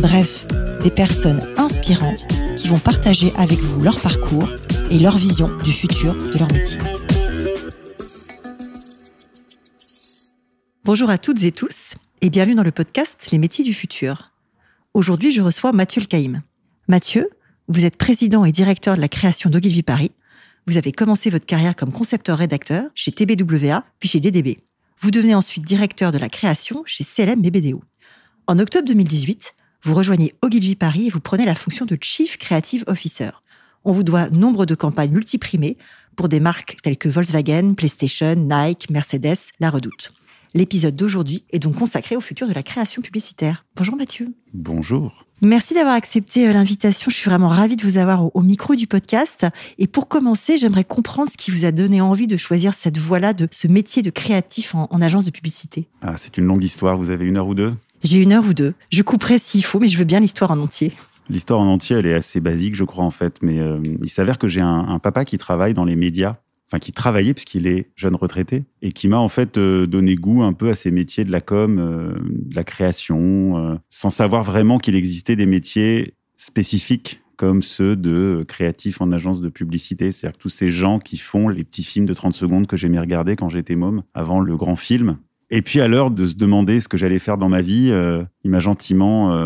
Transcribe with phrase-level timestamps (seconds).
[0.00, 0.46] bref,
[0.82, 4.48] des personnes inspirantes qui vont partager avec vous leur parcours
[4.90, 6.78] et leur vision du futur de leur métier.
[10.84, 14.32] Bonjour à toutes et tous et bienvenue dans le podcast Les métiers du futur.
[14.94, 16.42] Aujourd'hui, je reçois Mathieu Caïm.
[16.88, 17.28] Mathieu,
[17.68, 20.12] vous êtes président et directeur de la création d'Ogilvy Paris.
[20.66, 24.58] Vous avez commencé votre carrière comme concepteur-rédacteur chez TBWA, puis chez DDB.
[25.00, 27.82] Vous devenez ensuite directeur de la création chez CLM BBDO.
[28.46, 32.84] En octobre 2018, vous rejoignez Ogilvy Paris et vous prenez la fonction de Chief Creative
[32.86, 33.30] Officer.
[33.84, 35.76] On vous doit nombre de campagnes multiprimées
[36.16, 40.12] pour des marques telles que Volkswagen, PlayStation, Nike, Mercedes, La Redoute.
[40.54, 43.64] L'épisode d'aujourd'hui est donc consacré au futur de la création publicitaire.
[43.76, 44.28] Bonjour Mathieu.
[44.54, 45.26] Bonjour.
[45.42, 47.10] Merci d'avoir accepté euh, l'invitation.
[47.10, 49.46] Je suis vraiment ravie de vous avoir au, micro du podcast.
[49.78, 53.34] Et pour commencer, j'aimerais comprendre ce qui vous a donné envie de choisir cette voie-là,
[53.34, 55.88] de ce métier de créatif en, agence de publicité.
[56.00, 56.96] Ah, c'est une longue histoire.
[56.96, 57.74] Vous avez une heure ou deux?
[58.02, 58.74] J'ai une heure ou deux.
[58.90, 60.92] Je couperai s'il faut, mais je veux bien l'histoire en entier.
[61.28, 63.38] L'histoire en entier, elle est assez basique, je crois, en fait.
[63.42, 66.36] Mais euh, il s'avère que j'ai un, papa qui travaille dans les médias
[66.68, 70.42] enfin qui travaillait puisqu'il est jeune retraité et qui m'a en fait euh, donné goût
[70.42, 74.78] un peu à ces métiers de la com, euh, de la création, sans savoir vraiment
[74.78, 80.10] qu'il existait des métiers spécifiques comme ceux de créatifs en agence de publicité.
[80.10, 83.36] C'est-à-dire tous ces gens qui font les petits films de 30 secondes que j'aimais regarder
[83.36, 85.18] quand j'étais môme, avant le grand film.
[85.50, 87.92] Et puis à l'heure de se demander ce que j'allais faire dans ma vie,
[88.44, 89.36] il m'a gentiment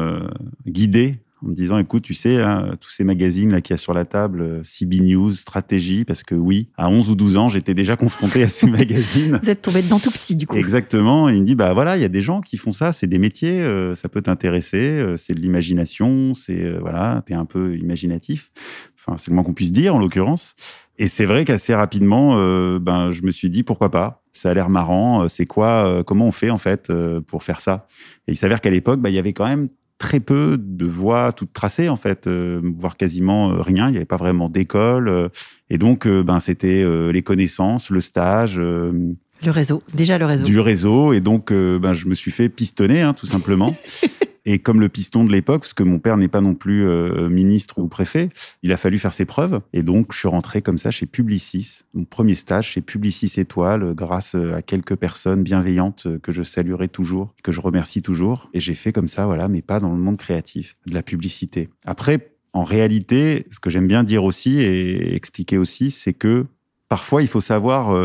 [0.67, 3.79] guidé en me disant écoute, tu sais, hein, tous ces magazines là qu'il y a
[3.79, 7.49] sur la table, euh, CB News, Stratégie, parce que oui, à 11 ou 12 ans,
[7.49, 9.38] j'étais déjà confronté à ces magazines.
[9.43, 10.56] Vous êtes tombé dedans tout petit du coup.
[10.56, 11.28] Exactement.
[11.28, 13.06] Et il me dit bah voilà, il y a des gens qui font ça, c'est
[13.06, 17.77] des métiers, euh, ça peut t'intéresser, euh, c'est de l'imagination, c'est voilà, t'es un peu
[17.77, 18.53] imaginatif.
[19.00, 20.55] Enfin, c'est le moins qu'on puisse dire en l'occurrence.
[20.99, 22.34] Et c'est vrai qu'assez rapidement,
[22.78, 24.22] ben je me suis dit pourquoi pas?
[24.33, 25.27] Ça a l'air marrant.
[25.28, 26.93] C'est quoi Comment on fait en fait
[27.27, 27.87] pour faire ça?
[28.28, 31.33] Et il s'avère qu'à l'époque, bah, il y avait quand même très peu de voies
[31.33, 33.88] toutes tracées en fait, euh, voire quasiment euh, rien.
[33.88, 35.28] Il n'y avait pas vraiment d'école, euh,
[35.69, 38.59] et donc ben c'était les connaissances, le stage.
[38.59, 40.44] le réseau, déjà le réseau.
[40.44, 43.77] Du réseau, et donc ben je me suis fait pistonner hein, tout simplement.
[44.45, 47.28] Et comme le piston de l'époque, parce que mon père n'est pas non plus euh,
[47.28, 48.31] ministre ou préfet,
[48.62, 49.61] il a fallu faire ses preuves.
[49.73, 51.81] Et donc, je suis rentré comme ça chez Publicis.
[51.95, 56.43] Mon premier stage chez Publicis Étoile, grâce euh, à quelques personnes bienveillantes euh, que je
[56.43, 58.49] saluerai toujours, que je remercie toujours.
[58.55, 61.69] Et j'ai fait comme ça, voilà, mais pas dans le monde créatif, de la publicité.
[61.84, 66.47] Après, en réalité, ce que j'aime bien dire aussi et expliquer aussi, c'est que
[66.89, 67.97] parfois, il faut savoir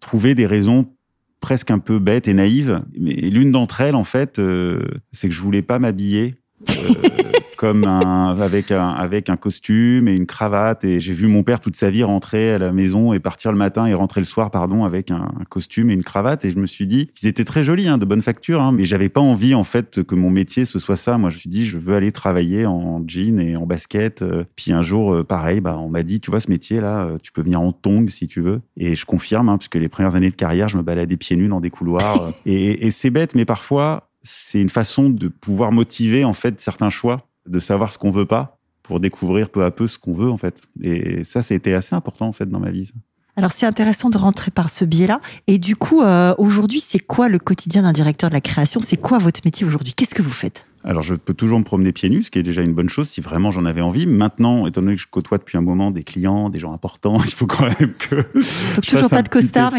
[0.00, 0.88] trouver des raisons
[1.42, 2.82] presque un peu bête et naïve.
[2.98, 4.80] Mais l'une d'entre elles, en fait, euh,
[5.10, 6.36] c'est que je voulais pas m'habiller.
[6.70, 6.72] Euh,
[7.62, 10.82] comme un, avec un, avec un costume et une cravate.
[10.82, 13.58] Et j'ai vu mon père toute sa vie rentrer à la maison et partir le
[13.58, 16.44] matin et rentrer le soir, pardon, avec un, costume et une cravate.
[16.44, 18.84] Et je me suis dit, ils étaient très jolis, hein, de bonne facture, hein, mais
[18.84, 21.18] j'avais pas envie, en fait, que mon métier ce soit ça.
[21.18, 24.24] Moi, je me suis dit, je veux aller travailler en jean et en basket.
[24.56, 27.30] Puis un jour, euh, pareil, bah, on m'a dit, tu vois, ce métier-là, euh, tu
[27.30, 28.60] peux venir en tongs si tu veux.
[28.76, 31.46] Et je confirme, hein, puisque les premières années de carrière, je me baladais pieds nus
[31.46, 32.32] dans des couloirs.
[32.44, 36.90] et, et c'est bête, mais parfois, c'est une façon de pouvoir motiver, en fait, certains
[36.90, 40.30] choix de savoir ce qu'on veut pas pour découvrir peu à peu ce qu'on veut
[40.30, 40.60] en fait.
[40.80, 42.90] Et ça, c'était assez important en fait dans ma vie.
[43.36, 45.20] Alors c'est intéressant de rentrer par ce biais-là.
[45.46, 48.80] Et du coup, euh, aujourd'hui, c'est quoi le quotidien d'un directeur de la création?
[48.82, 49.94] C'est quoi votre métier aujourd'hui?
[49.94, 50.66] Qu'est-ce que vous faites?
[50.84, 53.08] Alors, je peux toujours me promener pieds nus, ce qui est déjà une bonne chose
[53.08, 54.06] si vraiment j'en avais envie.
[54.06, 57.30] Maintenant, étant donné que je côtoie depuis un moment des clients, des gens importants, il
[57.30, 58.16] faut quand même que.
[58.16, 59.72] Donc, toujours pas de costard.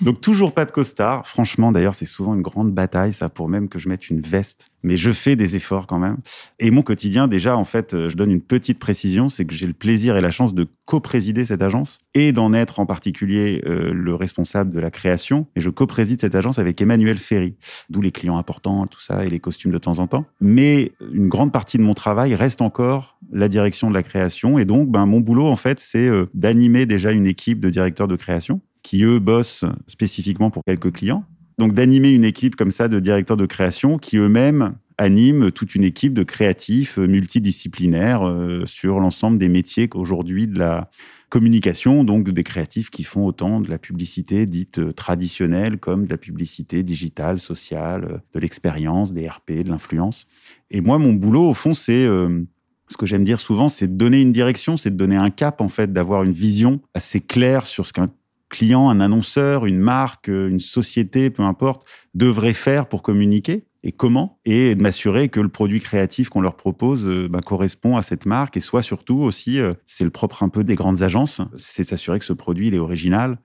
[0.00, 1.26] Donc, toujours pas de costard.
[1.26, 4.70] Franchement, d'ailleurs, c'est souvent une grande bataille, ça, pour même que je mette une veste.
[4.84, 6.18] Mais je fais des efforts quand même.
[6.60, 9.72] Et mon quotidien, déjà, en fait, je donne une petite précision, c'est que j'ai le
[9.72, 14.14] plaisir et la chance de co-présider cette agence et d'en être en particulier euh, le
[14.14, 15.46] responsable de la création.
[15.56, 17.56] Et je co-préside cette agence avec Emmanuel Ferry,
[17.90, 20.26] d'où les clients importants, tout ça, et les costumes de temps en temps.
[20.40, 24.58] Mais une grande partie de mon travail reste encore la direction de la création.
[24.58, 28.08] Et donc, ben, mon boulot, en fait, c'est euh, d'animer déjà une équipe de directeurs
[28.08, 31.24] de création qui, eux, bossent spécifiquement pour quelques clients.
[31.58, 35.84] Donc, d'animer une équipe comme ça de directeurs de création qui, eux-mêmes, animent toute une
[35.84, 40.90] équipe de créatifs euh, multidisciplinaires euh, sur l'ensemble des métiers qu'aujourd'hui de la
[41.28, 46.10] communication, donc des créatifs qui font autant de la publicité dite euh, traditionnelle comme de
[46.10, 50.26] la publicité digitale, sociale, euh, de l'expérience, des RP, de l'influence.
[50.70, 52.42] Et moi, mon boulot, au fond, c'est euh,
[52.88, 55.60] Ce que j'aime dire souvent, c'est de donner une direction, c'est de donner un cap,
[55.60, 58.08] en fait, d'avoir une vision assez claire sur ce qu'un
[58.48, 64.38] client, un annonceur, une marque, une société, peu importe, devrait faire pour communiquer et comment,
[64.44, 68.26] et de m'assurer que le produit créatif qu'on leur propose euh, bah, correspond à cette
[68.26, 71.84] marque et soit surtout aussi, euh, c'est le propre un peu des grandes agences, c'est
[71.84, 73.38] s'assurer que ce produit il est original,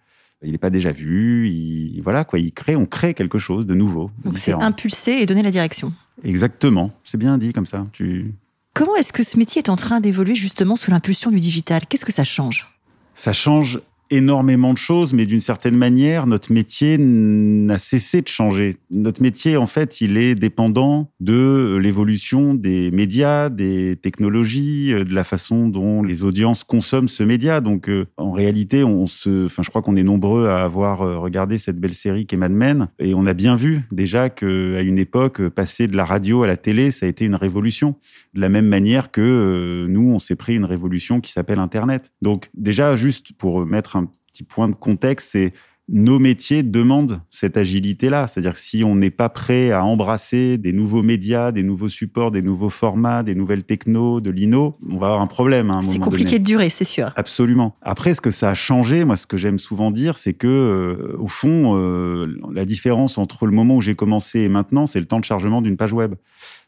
[0.43, 3.75] il n'est pas déjà vu, il, voilà quoi, il crée, on crée quelque chose de
[3.75, 4.11] nouveau.
[4.23, 5.93] Donc c'est impulser et donner la direction.
[6.23, 7.87] Exactement, c'est bien dit comme ça.
[7.93, 8.33] Tu...
[8.73, 11.85] Comment est-ce que ce métier est en train d'évoluer justement sous l'impulsion du digital?
[11.87, 12.67] Qu'est-ce que ça change?
[13.13, 18.77] Ça change énormément de choses, mais d'une certaine manière, notre métier n'a cessé de changer.
[18.91, 25.13] Notre métier, en fait, il est dépendant de l'évolution des médias, des technologies, euh, de
[25.13, 27.61] la façon dont les audiences consomment ce média.
[27.61, 31.17] Donc, euh, en réalité, on se, enfin, je crois qu'on est nombreux à avoir euh,
[31.17, 34.99] regardé cette belle série qu'est Mad Men, et on a bien vu déjà qu'à une
[34.99, 37.95] époque, passer de la radio à la télé, ça a été une révolution.
[38.33, 42.11] De la même manière que nous, on s'est pris une révolution qui s'appelle Internet.
[42.21, 44.02] Donc, déjà, juste pour mettre un
[44.33, 45.53] petit point de contexte, c'est
[45.89, 48.25] nos métiers demandent cette agilité-là.
[48.25, 52.31] C'est-à-dire que si on n'est pas prêt à embrasser des nouveaux médias, des nouveaux supports,
[52.31, 55.71] des nouveaux formats, des nouvelles technos, de l'INO, on va avoir un problème.
[55.83, 57.11] c'est compliqué de durer, c'est sûr.
[57.15, 57.75] Absolument.
[57.81, 61.15] Après, ce que ça a changé, moi, ce que j'aime souvent dire, c'est que, euh,
[61.19, 65.05] au fond, euh, la différence entre le moment où j'ai commencé et maintenant, c'est le
[65.05, 66.15] temps de chargement d'une page web.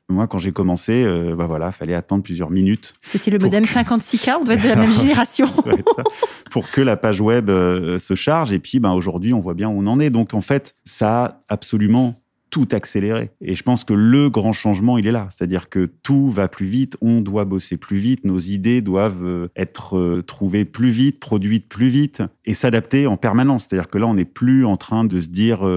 [0.08, 2.94] Moi, quand j'ai commencé, euh, bah voilà, fallait attendre plusieurs minutes.
[3.02, 5.48] C'était le modem 56K, on doit être de la même génération.
[6.52, 8.54] pour que la page web euh, se charge.
[8.54, 10.12] Et puis, bah, aujourd'hui, on voit bien où on en est.
[10.12, 12.22] Donc, en fait, ça a absolument
[12.52, 13.32] tout accéléré.
[13.42, 15.28] Et je pense que le grand changement, il est là.
[15.32, 19.48] C'est-à-dire que tout va plus vite, on doit bosser plus vite, nos idées doivent euh,
[19.58, 23.66] être euh, trouvées plus vite, produites plus vite et s'adapter en permanence.
[23.68, 25.68] C'est-à-dire que là, on n'est plus en train de se dire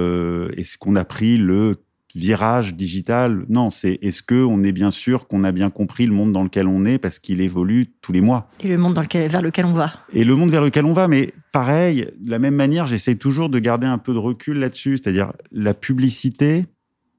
[0.56, 1.76] est-ce qu'on a pris le
[2.14, 3.44] virage digital.
[3.48, 6.42] Non, c'est est-ce que on est bien sûr qu'on a bien compris le monde dans
[6.42, 8.50] lequel on est parce qu'il évolue tous les mois.
[8.60, 9.92] Et le monde dans lequel, vers lequel on va.
[10.12, 13.48] Et le monde vers lequel on va, mais pareil, de la même manière, j'essaie toujours
[13.48, 14.96] de garder un peu de recul là-dessus.
[14.96, 16.64] C'est-à-dire la publicité,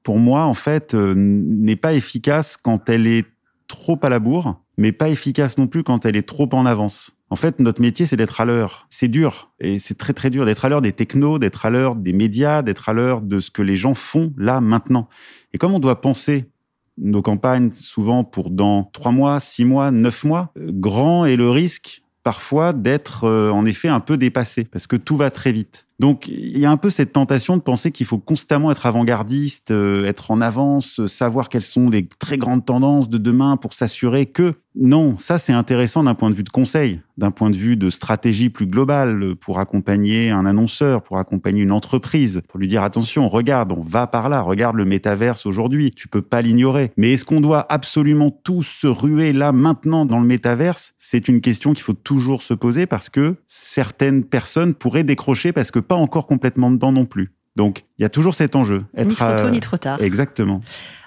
[0.02, 3.26] pour moi, en fait, euh, n'est pas efficace quand elle est
[3.68, 7.12] trop à la bourre, mais pas efficace non plus quand elle est trop en avance.
[7.32, 8.86] En fait, notre métier, c'est d'être à l'heure.
[8.90, 11.94] C'est dur et c'est très très dur d'être à l'heure des technos, d'être à l'heure
[11.94, 15.08] des médias, d'être à l'heure de ce que les gens font là maintenant.
[15.52, 16.50] Et comme on doit penser
[16.98, 21.48] nos campagnes souvent pour dans trois mois, six mois, neuf mois, euh, grand est le
[21.48, 25.86] risque parfois d'être euh, en effet un peu dépassé parce que tout va très vite.
[25.98, 29.70] Donc il y a un peu cette tentation de penser qu'il faut constamment être avant-gardiste,
[29.70, 34.26] euh, être en avance, savoir quelles sont les très grandes tendances de demain pour s'assurer
[34.26, 37.76] que non, ça c'est intéressant d'un point de vue de conseil, d'un point de vue
[37.76, 42.84] de stratégie plus globale pour accompagner un annonceur, pour accompagner une entreprise, pour lui dire
[42.84, 46.92] attention, regarde, on va par là, regarde le métaverse aujourd'hui, tu peux pas l'ignorer.
[46.96, 50.94] Mais est-ce qu'on doit absolument tous se ruer là maintenant dans le métaverse?
[50.98, 55.72] C'est une question qu'il faut toujours se poser parce que certaines personnes pourraient décrocher parce
[55.72, 57.32] que pas encore complètement dedans non plus.
[57.56, 58.84] Donc, il y a toujours cet enjeu.
[58.96, 60.00] Être ni trop tôt, ni trop tard.
[60.00, 60.60] Exactement.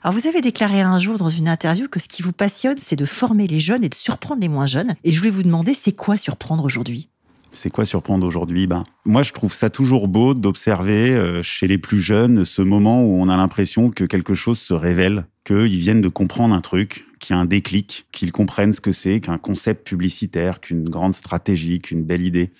[0.04, 2.98] Alors, vous avez déclaré un jour dans une interview que ce qui vous passionne, c'est
[2.98, 4.96] de former les jeunes et de surprendre les moins jeunes.
[5.04, 7.10] Et je voulais vous demander, c'est quoi surprendre aujourd'hui?
[7.54, 8.68] C'est quoi surprendre aujourd'hui?
[8.68, 13.04] Ben, Moi, je trouve ça toujours beau d'observer euh, chez les plus jeunes ce moment
[13.04, 17.06] où on a l'impression que quelque chose se révèle, qu'ils viennent de comprendre un truc,
[17.20, 21.14] qu'il y a un déclic, qu'ils comprennent ce que c'est qu'un concept publicitaire, qu'une grande
[21.14, 22.52] stratégie, qu'une belle idée.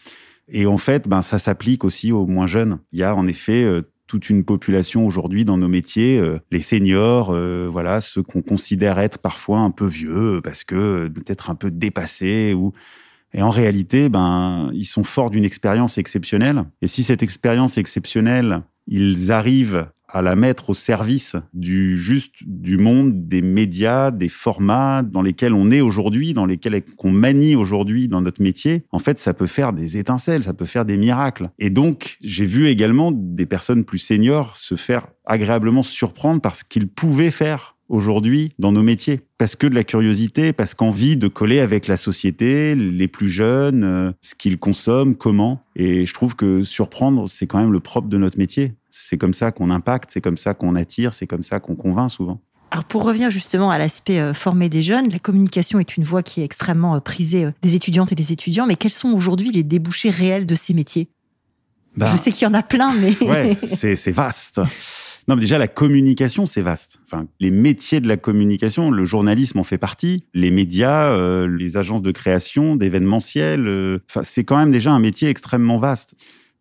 [0.50, 2.80] Et en fait, ben, ça s'applique aussi aux moins jeunes.
[2.92, 6.62] Il y a en effet euh, toute une population aujourd'hui dans nos métiers, euh, les
[6.62, 11.56] seniors, euh, voilà, ceux qu'on considère être parfois un peu vieux parce que peut-être un
[11.56, 12.74] peu dépassés ou
[13.36, 16.66] et en réalité, ben, ils sont forts d'une expérience exceptionnelle.
[16.84, 22.78] Et si cette expérience exceptionnelle, ils arrivent à la mettre au service du juste du
[22.78, 28.08] monde des médias, des formats dans lesquels on est aujourd'hui, dans lesquels qu'on manie aujourd'hui
[28.08, 31.50] dans notre métier, en fait, ça peut faire des étincelles, ça peut faire des miracles.
[31.58, 36.88] Et donc, j'ai vu également des personnes plus seniors se faire agréablement surprendre parce qu'ils
[36.88, 39.22] pouvaient faire aujourd'hui dans nos métiers.
[39.38, 43.84] Parce que de la curiosité, parce qu'envie de coller avec la société, les plus jeunes,
[43.84, 45.64] euh, ce qu'ils consomment, comment.
[45.76, 48.74] Et je trouve que surprendre, c'est quand même le propre de notre métier.
[48.90, 52.12] C'est comme ça qu'on impacte, c'est comme ça qu'on attire, c'est comme ça qu'on convainc
[52.12, 52.42] souvent.
[52.72, 56.24] Alors pour revenir justement à l'aspect euh, former des jeunes, la communication est une voie
[56.24, 59.62] qui est extrêmement euh, prisée des étudiantes et des étudiants, mais quels sont aujourd'hui les
[59.62, 61.08] débouchés réels de ces métiers?
[61.96, 63.16] Bah, Je sais qu'il y en a plein, mais...
[63.28, 63.58] ouais,
[63.96, 64.60] c'est vaste.
[65.28, 67.00] Non, mais déjà, la communication, c'est vaste.
[67.06, 71.78] Enfin, les métiers de la communication, le journalisme en fait partie, les médias, euh, les
[71.78, 73.68] agences de création, d'événementiel.
[73.68, 76.16] Euh, c'est quand même déjà un métier extrêmement vaste.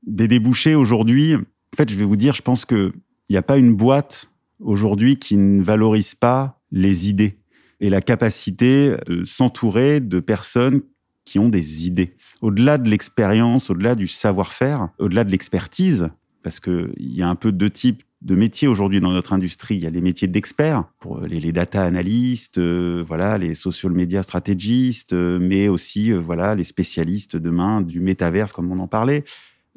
[0.07, 2.93] Des débouchés aujourd'hui, en fait, je vais vous dire, je pense qu'il
[3.31, 4.29] n'y a pas une boîte
[4.61, 7.39] aujourd'hui qui ne valorise pas les idées.
[7.81, 10.83] et la capacité de s'entourer de personnes
[11.25, 12.15] qui ont des idées.
[12.41, 16.09] Au-delà de l'expérience, au-delà du savoir-faire, au-delà de l'expertise,
[16.43, 19.77] parce qu'il y a un peu deux types de métiers aujourd'hui dans notre industrie.
[19.77, 24.23] Il y a les métiers d'experts, pour les, data analystes, euh, voilà, les social media
[24.23, 29.25] stratégistes, euh, mais aussi euh, voilà, les spécialistes demain du métaverse, comme on en parlait.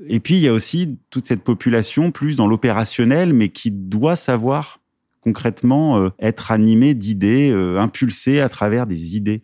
[0.07, 4.15] Et puis, il y a aussi toute cette population plus dans l'opérationnel, mais qui doit
[4.15, 4.79] savoir
[5.25, 9.41] concrètement être animée d'idées, impulsée à travers des idées.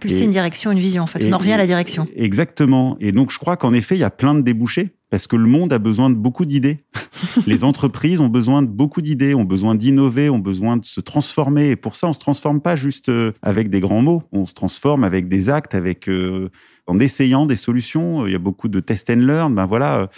[0.00, 1.24] Pulser une direction, une vision, en fait.
[1.24, 2.06] on en revient à la direction.
[2.16, 2.96] Exactement.
[3.00, 5.46] Et donc, je crois qu'en effet, il y a plein de débouchés parce que le
[5.46, 6.78] monde a besoin de beaucoup d'idées.
[7.46, 11.70] les entreprises ont besoin de beaucoup d'idées, ont besoin d'innover, ont besoin de se transformer.
[11.70, 14.54] Et pour ça, on se transforme pas juste euh, avec des grands mots, on se
[14.54, 16.50] transforme avec des actes, avec euh,
[16.88, 18.26] en essayant des solutions.
[18.26, 19.54] Il y a beaucoup de test and learn.
[19.54, 20.10] Ben voilà.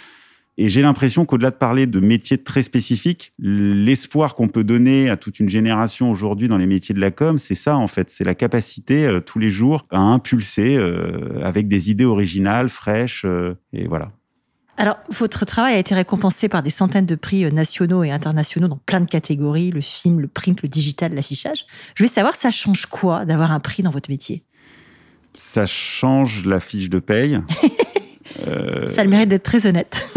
[0.57, 5.17] Et j'ai l'impression qu'au-delà de parler de métiers très spécifiques, l'espoir qu'on peut donner à
[5.17, 8.23] toute une génération aujourd'hui dans les métiers de la com, c'est ça en fait, c'est
[8.23, 10.77] la capacité euh, tous les jours à impulser
[11.41, 13.25] avec des idées originales, fraîches,
[13.73, 14.11] et voilà.
[14.79, 18.67] Alors, votre travail a été récompensé par des centaines de prix euh, nationaux et internationaux
[18.67, 21.65] dans plein de catégories, le film, le print, le digital, l'affichage.
[21.95, 24.43] Je voulais savoir, ça change quoi d'avoir un prix dans votre métier?
[25.35, 27.39] Ça change la fiche de paye.
[28.47, 28.85] euh...
[28.85, 30.07] Ça a le mérite d'être très honnête.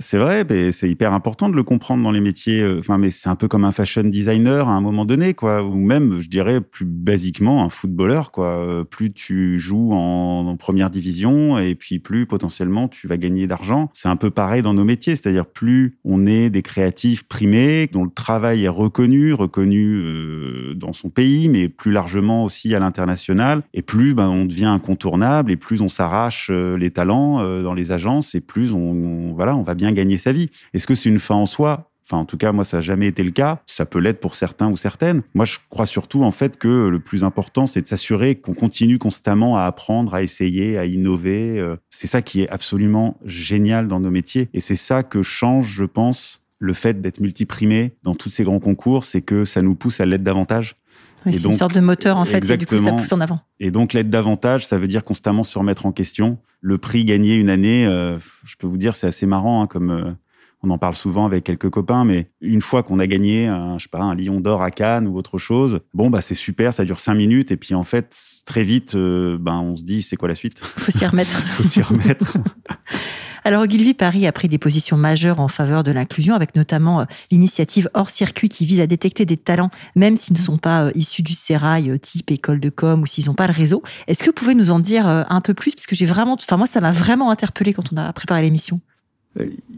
[0.00, 2.62] C'est vrai, c'est hyper important de le comprendre dans les métiers.
[2.62, 5.62] Euh, enfin, mais c'est un peu comme un fashion designer à un moment donné, quoi.
[5.62, 8.46] Ou même, je dirais, plus basiquement, un footballeur, quoi.
[8.46, 13.88] Euh, plus tu joues en, première division et puis plus potentiellement tu vas gagner d'argent.
[13.92, 18.04] C'est un peu pareil dans nos métiers, c'est-à-dire plus on est des créatifs primés, dont
[18.04, 23.62] le travail est reconnu, reconnu euh, dans son pays, mais plus largement aussi à l'international.
[23.74, 28.34] Et plus ben, on devient incontournable et plus on s'arrache les talents dans les agences
[28.34, 30.50] et plus on voilà, on va bien gagner sa vie.
[30.74, 31.90] Est-ce que c'est une fin en soi?
[32.04, 33.62] Enfin, en tout cas, moi, ça n'a jamais été le cas.
[33.66, 35.22] Ça peut l'être pour certains ou certaines.
[35.34, 38.98] Moi, je crois surtout, en fait, que le plus important, c'est de s'assurer qu'on continue
[38.98, 41.60] constamment à apprendre, à essayer, à innover.
[41.60, 44.48] Euh, c'est ça qui est absolument génial dans nos métiers.
[44.54, 48.60] Et c'est ça que change, je pense, le fait d'être multiprimé dans tous ces grands
[48.60, 50.76] concours, c'est que ça nous pousse à l'être davantage.
[51.26, 53.40] C'est une sorte de moteur, en fait, et du coup, ça pousse en avant.
[53.58, 57.36] Et donc, l'être davantage, ça veut dire constamment se remettre en question, le prix gagné
[57.36, 60.12] une année, euh, je peux vous dire, c'est assez marrant, hein, comme euh,
[60.62, 63.84] on en parle souvent avec quelques copains, mais une fois qu'on a gagné, un, je
[63.84, 66.84] sais pas, un lion d'or à Cannes ou autre chose, bon bah c'est super, ça
[66.84, 70.16] dure cinq minutes, et puis en fait très vite, euh, ben on se dit c'est
[70.16, 70.58] quoi la suite?
[70.60, 71.30] Faut s'y remettre.
[71.52, 72.36] Faut s'y remettre.
[73.44, 77.04] Alors Ogilvy Paris a pris des positions majeures en faveur de l'inclusion, avec notamment euh,
[77.30, 80.90] l'initiative hors circuit qui vise à détecter des talents, même s'ils ne sont pas euh,
[80.94, 83.82] issus du sérail, euh, type école de com, ou s'ils n'ont pas le réseau.
[84.06, 85.74] Est-ce que vous pouvez nous en dire un peu plus?
[85.74, 88.80] Parce que j'ai vraiment, enfin moi, ça m'a vraiment interpellé quand on a préparé l'émission.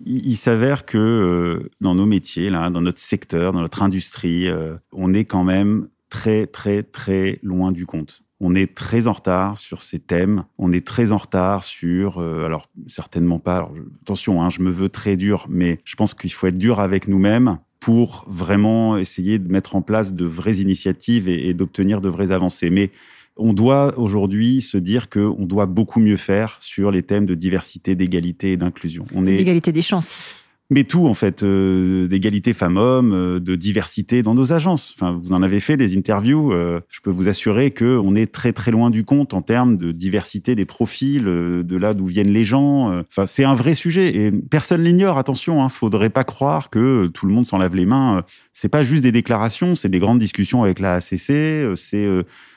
[0.07, 4.49] Il, s'avère que dans nos métiers, là, dans notre secteur, dans notre industrie,
[4.93, 9.57] on est quand même très, très, très loin du compte on est très en retard
[9.57, 10.45] sur ces thèmes.
[10.59, 13.71] On est très en retard sur, euh, alors certainement pas.
[14.03, 17.07] attention, hein, je me veux très dur, mais je pense qu'il faut être dur avec
[17.07, 22.33] nous-mêmes pour vraiment essayer de mettre en place de vraies initiatives et, d'obtenir de vraies
[22.33, 22.71] avancées.
[22.71, 22.91] Mais
[23.37, 27.95] on doit aujourd'hui se dire qu'on doit beaucoup mieux faire sur les thèmes de diversité,
[27.95, 29.05] d'égalité et d'inclusion.
[29.15, 30.19] On est des chances
[30.73, 34.95] mais tout en fait, euh, d'égalité femmes-hommes, euh, de diversité dans nos agences.
[34.97, 36.53] Enfin, vous en avez fait des interviews.
[36.53, 39.77] Euh, je peux vous assurer que on est très très loin du compte en termes
[39.77, 43.03] de diversité des profils, de là d'où viennent les gens.
[43.11, 45.19] Enfin, c'est un vrai sujet et personne l'ignore.
[45.19, 48.25] Attention, hein, faudrait pas croire que tout le monde s'en lave les mains.
[48.55, 51.77] C'est pas juste des déclarations, c'est des grandes discussions avec la ACC.
[51.77, 52.09] C'est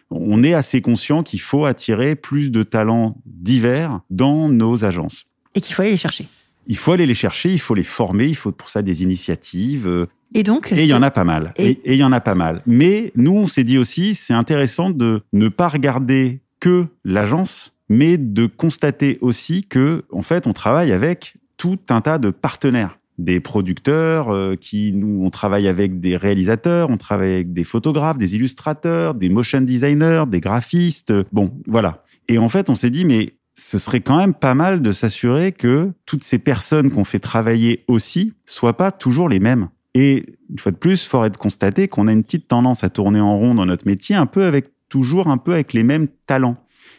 [0.10, 5.26] on est assez conscient qu'il faut attirer plus de talents divers dans nos agences.
[5.54, 6.28] Et qu'il faut aller les chercher.
[6.68, 9.88] Il faut aller les chercher, il faut les former, il faut pour ça des initiatives.
[9.88, 11.54] Euh, et donc, et il y en a pas mal.
[11.58, 12.62] Et il y en a pas mal.
[12.66, 18.18] Mais nous, on s'est dit aussi, c'est intéressant de ne pas regarder que l'agence, mais
[18.18, 23.40] de constater aussi que, en fait, on travaille avec tout un tas de partenaires des
[23.40, 28.36] producteurs euh, qui nous on travaille avec des réalisateurs, on travaille avec des photographes, des
[28.36, 31.14] illustrateurs, des motion designers, des graphistes.
[31.32, 32.04] Bon, voilà.
[32.28, 35.52] Et en fait, on s'est dit mais ce serait quand même pas mal de s'assurer
[35.52, 39.70] que toutes ces personnes qu'on fait travailler aussi soient pas toujours les mêmes.
[39.94, 42.90] Et une fois de plus, fort est de constater qu'on a une petite tendance à
[42.90, 46.08] tourner en rond dans notre métier, un peu avec toujours un peu avec les mêmes
[46.28, 46.58] talents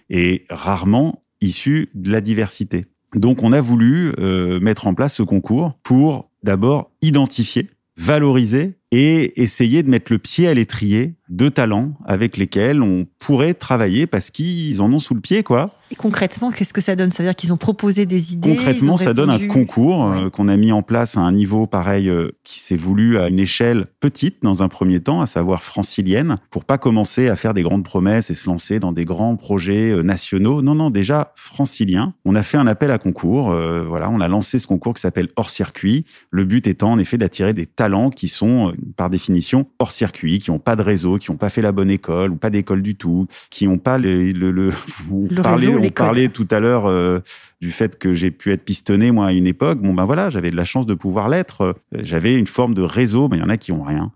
[0.08, 2.86] et rarement issus de la diversité.
[3.14, 9.42] Donc, on a voulu euh, mettre en place ce concours pour d'abord identifier, valoriser et
[9.42, 14.30] essayer de mettre le pied à l'étrier de talents avec lesquels on pourrait travailler parce
[14.30, 15.70] qu'ils en ont sous le pied, quoi.
[15.90, 17.12] Et concrètement, qu'est-ce que ça donne?
[17.12, 20.48] Ça veut dire qu'ils ont proposé des idées Concrètement, ça donne un concours euh, qu'on
[20.48, 23.86] a mis en place à un niveau pareil euh, qui s'est voulu à une échelle
[24.00, 27.84] petite dans un premier temps, à savoir francilienne, pour pas commencer à faire des grandes
[27.84, 30.62] promesses et se lancer dans des grands projets euh, nationaux.
[30.62, 32.14] Non, non, déjà francilien.
[32.24, 33.50] On a fait un appel à concours.
[33.88, 36.04] voilà, on a lancé ce concours qui s'appelle hors circuit.
[36.30, 40.50] Le but étant en effet d'attirer des talents qui sont par définition hors circuit, qui
[40.50, 42.94] n'ont pas de réseau, qui n'ont pas fait la bonne école ou pas d'école du
[42.94, 44.70] tout, qui n'ont pas le, le, le,
[45.40, 47.20] réseau on parlait tout à l'heure euh,
[47.60, 49.80] du fait que j'ai pu être pistonné moi à une époque.
[49.80, 51.62] Bon ben voilà, j'avais de la chance de pouvoir l'être.
[51.62, 54.12] Euh, j'avais une forme de réseau, mais il y en a qui ont rien.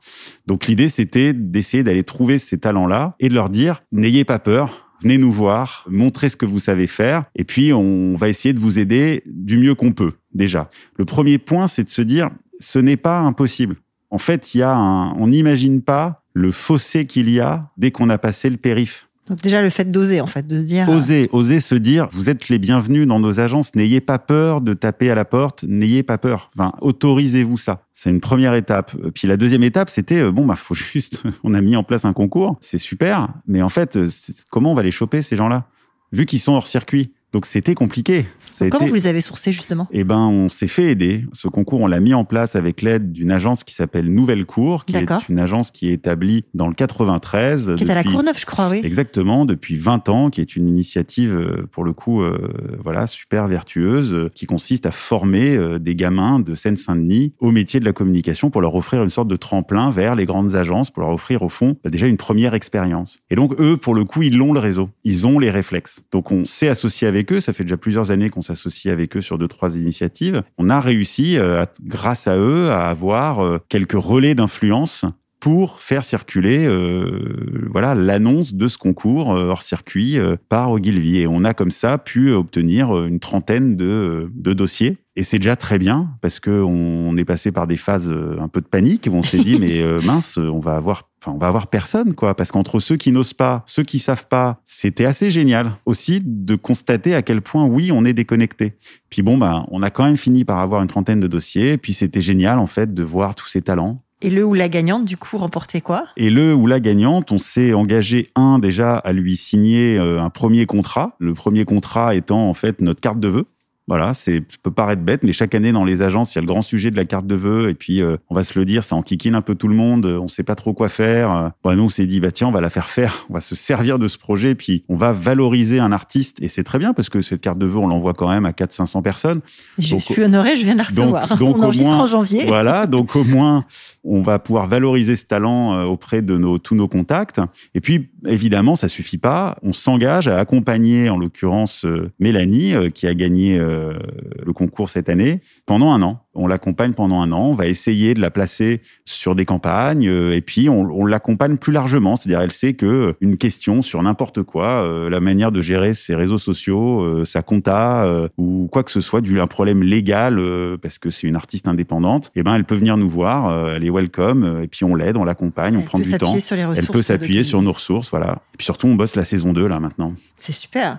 [0.46, 4.86] Donc l'idée c'était d'essayer d'aller trouver ces talents-là et de leur dire n'ayez pas peur.
[5.02, 8.60] Venez nous voir, montrez ce que vous savez faire, et puis on va essayer de
[8.60, 10.68] vous aider du mieux qu'on peut, déjà.
[10.98, 12.28] Le premier point, c'est de se dire,
[12.58, 13.76] ce n'est pas impossible.
[14.10, 17.90] En fait, il y a un, on n'imagine pas le fossé qu'il y a dès
[17.90, 19.06] qu'on a passé le périph'.
[19.30, 20.90] Donc déjà le fait d'oser en fait, de se dire.
[20.90, 23.76] Euh, oser, oser se dire, vous êtes les bienvenus dans nos agences.
[23.76, 25.62] N'ayez pas peur de taper à la porte.
[25.62, 26.50] N'ayez pas peur.
[26.56, 27.84] Enfin, autorisez-vous ça.
[27.92, 28.92] C'est une première étape.
[29.14, 31.22] Puis la deuxième étape, c'était euh, bon bah faut juste.
[31.44, 33.28] On a mis en place un concours, c'est super.
[33.46, 34.08] Mais en fait, euh,
[34.50, 35.66] comment on va les choper ces gens-là,
[36.12, 37.12] vu qu'ils sont hors circuit.
[37.32, 38.26] Donc c'était compliqué.
[38.70, 39.88] Comment vous les avez sourcés justement?
[39.92, 41.24] Eh ben, on s'est fait aider.
[41.32, 44.84] Ce concours, on l'a mis en place avec l'aide d'une agence qui s'appelle Nouvelle Cour,
[44.84, 47.74] qui est une agence qui est établie dans le 93.
[47.76, 48.80] Qui est à la Courneuve, je crois, oui.
[48.82, 53.46] Exactement, depuis 20 ans, qui est une initiative euh, pour le coup, euh, voilà, super
[53.46, 58.50] vertueuse, euh, qui consiste à former des gamins de Seine-Saint-Denis au métier de la communication
[58.50, 61.48] pour leur offrir une sorte de tremplin vers les grandes agences, pour leur offrir au
[61.48, 63.20] fond bah, déjà une première expérience.
[63.30, 66.02] Et donc eux, pour le coup, ils ont le réseau, ils ont les réflexes.
[66.10, 67.40] Donc on s'est associé avec eux.
[67.40, 70.42] Ça fait déjà plusieurs années qu'on s'associe avec eux sur deux, trois initiatives.
[70.58, 75.04] On a réussi, euh, grâce à eux, à avoir euh, quelques relais d'influence
[75.40, 80.18] pour faire circuler euh, voilà l'annonce de ce concours hors circuit
[80.50, 81.18] par Ogilvy.
[81.18, 84.98] Et on a comme ça pu obtenir une trentaine de, de dossiers.
[85.20, 88.62] Et c'est déjà très bien parce que on est passé par des phases un peu
[88.62, 89.06] de panique.
[89.12, 92.34] On s'est dit mais mince, on va avoir enfin, on va avoir personne, quoi.
[92.34, 96.54] Parce qu'entre ceux qui n'osent pas, ceux qui savent pas, c'était assez génial aussi de
[96.54, 98.72] constater à quel point, oui, on est déconnecté.
[99.10, 101.76] Puis bon, bah, on a quand même fini par avoir une trentaine de dossiers.
[101.76, 104.02] Puis c'était génial, en fait, de voir tous ces talents.
[104.22, 106.04] Et le ou la gagnante, du coup, remportait quoi?
[106.16, 110.28] Et le ou la gagnante, on s'est engagé, un, déjà, à lui signer euh, un
[110.28, 111.16] premier contrat.
[111.18, 113.46] Le premier contrat étant, en fait, notre carte de vœux.
[113.90, 116.46] Voilà, c'est peut paraître bête, mais chaque année dans les agences, il y a le
[116.46, 117.70] grand sujet de la carte de vœux.
[117.70, 120.06] Et puis, euh, on va se le dire, ça enquiquine un peu tout le monde.
[120.06, 121.50] On sait pas trop quoi faire.
[121.64, 123.26] Bon, nous, on s'est dit, bah tiens, on va la faire faire.
[123.30, 124.54] On va se servir de ce projet.
[124.54, 126.40] Puis, on va valoriser un artiste.
[126.40, 128.52] Et c'est très bien parce que cette carte de vœux, on l'envoie quand même à
[128.52, 129.40] 400-500 personnes.
[129.76, 131.36] Je suis honoré, je viens de la recevoir.
[131.38, 132.44] Donc, on enregistre en janvier.
[132.46, 133.64] Voilà, donc au moins,
[134.04, 137.40] on va pouvoir valoriser ce talent euh, auprès de nos, tous nos contacts.
[137.74, 139.58] Et puis, évidemment, ça suffit pas.
[139.64, 145.40] On s'engage à accompagner, en l'occurrence, euh, Mélanie, qui a gagné le concours cette année
[145.66, 146.26] pendant un an.
[146.34, 150.36] On l'accompagne pendant un an, on va essayer de la placer sur des campagnes euh,
[150.36, 152.14] et puis on, l'accompagne plus largement.
[152.14, 156.14] C'est-à-dire, elle sait que une question sur n'importe quoi, euh, la manière de gérer ses
[156.14, 158.06] réseaux sociaux, euh, sa compta
[158.38, 160.40] ou quoi que ce soit, du un problème légal
[160.80, 163.84] parce que c'est une artiste indépendante, et eh ben elle peut venir nous voir, elle
[163.84, 166.36] est welcome et puis on l'aide, on l'accompagne, on prend du temps.
[166.76, 168.42] elle peut s'appuyer sur nos ressources, voilà.
[168.54, 170.14] Et puis surtout, on bosse la saison 2 là maintenant.
[170.36, 170.98] C'est super.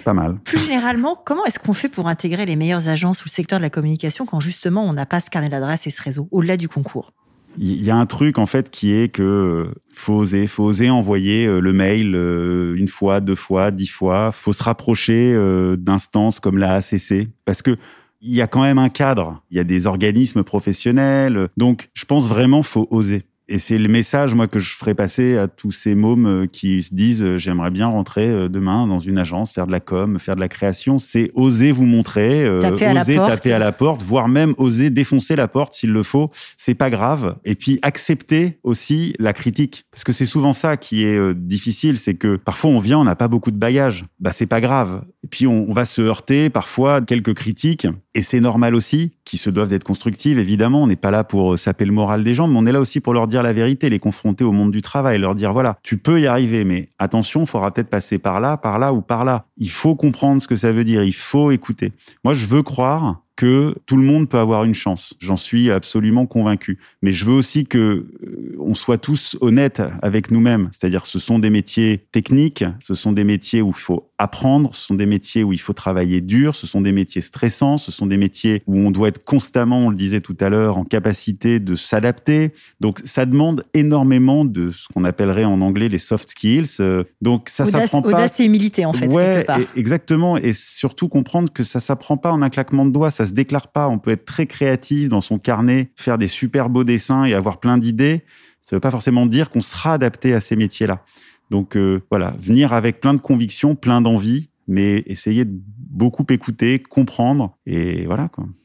[0.00, 0.36] C'est pas mal.
[0.44, 3.62] Plus généralement, comment est-ce qu'on fait pour intégrer les meilleures agences ou le secteur de
[3.62, 6.68] la communication quand justement on n'a pas ce carnet d'adresse et ce réseau, au-delà du
[6.68, 7.14] concours
[7.58, 11.46] il y a un truc en fait qui est que faut oser, faut oser envoyer
[11.46, 14.30] euh, le mail euh, une fois, deux fois, dix fois.
[14.30, 17.76] Faut se rapprocher euh, d'instances comme la ACC parce que
[18.20, 19.42] il y a quand même un cadre.
[19.50, 21.48] Il y a des organismes professionnels.
[21.56, 25.36] Donc, je pense vraiment faut oser et c'est le message, moi, que je ferai passer
[25.36, 29.00] à tous ces mômes euh, qui se disent euh, j'aimerais bien rentrer euh, demain dans
[29.00, 31.00] une agence, faire de la com, faire de la création.
[31.00, 35.74] C'est oser vous montrer, oser taper à la porte, voire même oser défoncer la porte
[35.74, 36.30] s'il le faut.
[36.56, 37.36] C'est pas grave.
[37.44, 42.14] Et puis accepter aussi la critique, parce que c'est souvent ça qui est difficile, c'est
[42.14, 44.04] que parfois on vient, on n'a pas beaucoup de bagages.
[44.20, 45.02] Bah c'est pas grave.
[45.22, 49.50] Et puis on, va se heurter parfois quelques critiques, et c'est normal aussi, qui se
[49.50, 50.38] doivent d'être constructives.
[50.38, 52.80] Évidemment, on n'est pas là pour saper le moral des gens, mais on est là
[52.80, 55.78] aussi pour leur dire la vérité, les confronter au monde du travail, leur dire voilà,
[55.82, 59.02] tu peux y arriver, mais attention, il faudra peut-être passer par là, par là ou
[59.02, 59.44] par là.
[59.58, 61.92] Il faut comprendre ce que ça veut dire, il faut écouter.
[62.24, 65.14] Moi, je veux croire que tout le monde peut avoir une chance.
[65.18, 66.78] J'en suis absolument convaincu.
[67.00, 70.68] Mais je veux aussi que euh, on soit tous honnêtes avec nous-mêmes.
[70.72, 74.82] C'est-à-dire, ce sont des métiers techniques, ce sont des métiers où il faut apprendre, ce
[74.82, 78.04] sont des métiers où il faut travailler dur, ce sont des métiers stressants, ce sont
[78.04, 81.60] des métiers où on doit être constamment, on le disait tout à l'heure, en capacité
[81.60, 82.52] de s'adapter.
[82.80, 86.76] Donc, ça demande énormément de ce qu'on appellerait en anglais les soft skills.
[86.80, 88.08] Euh, donc, ça s'apprend pas.
[88.10, 89.06] Audace et humilité, en fait.
[89.06, 90.36] Ouais, exactement.
[90.36, 93.68] Et surtout comprendre que ça s'apprend pas en un claquement de doigts, ça se déclare
[93.72, 93.88] pas.
[93.88, 97.58] On peut être très créatif dans son carnet, faire des super beaux dessins et avoir
[97.58, 98.24] plein d'idées.
[98.62, 101.04] Ça veut pas forcément dire qu'on sera adapté à ces métiers-là.
[101.50, 105.52] Donc euh, voilà, venir avec plein de convictions, plein d'envie, mais essayer de
[105.90, 108.46] beaucoup écouter, comprendre, et voilà quoi.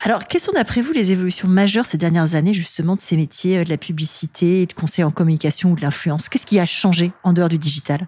[0.00, 3.58] Alors, quelles sont d'après vous les évolutions majeures ces dernières années justement de ces métiers
[3.58, 6.28] euh, de la publicité, de conseil en communication ou de l'influence?
[6.28, 8.06] Qu'est-ce qui a changé en dehors du digital?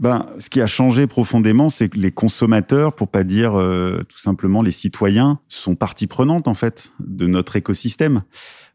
[0.00, 4.18] Ben, ce qui a changé profondément, c'est que les consommateurs, pour pas dire euh, tout
[4.18, 8.22] simplement les citoyens, sont partie prenante en fait de notre écosystème.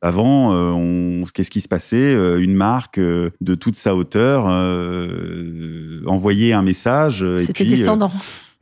[0.04, 1.96] Avant, euh, qu'est-ce qui se passait?
[1.98, 4.46] Euh, Une marque de toute sa hauteur
[6.06, 7.26] envoyait un message.
[7.44, 8.12] C'était descendant.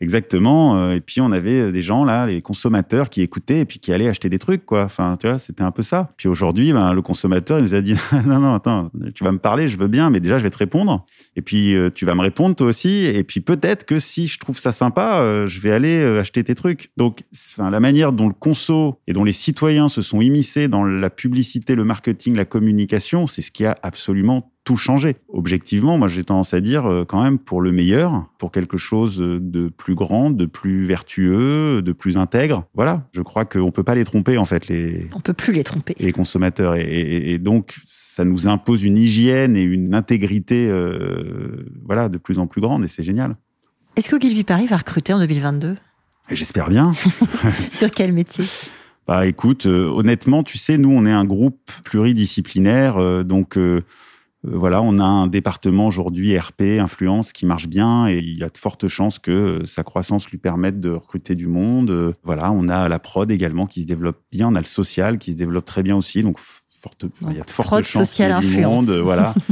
[0.03, 0.77] Exactement.
[0.77, 3.93] Euh, et puis on avait des gens là, les consommateurs qui écoutaient et puis qui
[3.93, 4.83] allaient acheter des trucs, quoi.
[4.83, 6.11] Enfin, tu vois, c'était un peu ça.
[6.17, 9.37] Puis aujourd'hui, ben, le consommateur, il nous a dit non, non, attends, tu vas me
[9.37, 11.05] parler, je veux bien, mais déjà je vais te répondre.
[11.37, 13.05] Et puis euh, tu vas me répondre toi aussi.
[13.05, 16.53] Et puis peut-être que si je trouve ça sympa, euh, je vais aller acheter tes
[16.53, 16.91] trucs.
[16.97, 20.83] Donc, enfin, la manière dont le conso et dont les citoyens se sont immiscés dans
[20.83, 25.17] la publicité, le marketing, la communication, c'est ce qui a absolument tout changer.
[25.29, 29.17] Objectivement, moi j'ai tendance à dire euh, quand même pour le meilleur, pour quelque chose
[29.17, 32.65] de plus grand, de plus vertueux, de plus intègre.
[32.73, 35.07] Voilà, je crois qu'on peut pas les tromper en fait les.
[35.13, 35.95] On peut plus les tromper.
[35.99, 42.17] Les consommateurs et, donc ça nous impose une hygiène et une intégrité, euh, voilà, de
[42.17, 43.35] plus en plus grande et c'est génial.
[43.95, 45.75] Est-ce qu'Ogilvy Paris va recruter en 2022
[46.31, 46.93] J'espère bien.
[47.69, 48.45] Sur quel métier?
[49.07, 53.57] Bah écoute, euh, honnêtement, tu sais, nous on est un groupe pluridisciplinaire, donc
[54.43, 58.49] voilà, on a un département aujourd'hui RP, influence, qui marche bien et il y a
[58.49, 61.89] de fortes chances que euh, sa croissance lui permette de recruter du monde.
[61.91, 65.17] Euh, voilà, on a la prod également qui se développe bien, on a le social
[65.17, 66.39] qui se développe très bien aussi, donc
[67.21, 68.89] il y a de fortes prod, chances social, du monde.
[69.01, 69.33] Voilà.